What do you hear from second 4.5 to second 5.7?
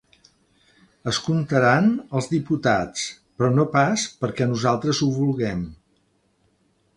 nosaltres ho vulguem.